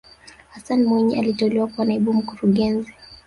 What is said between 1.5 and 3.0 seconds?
kuwa naibu mkurugenzi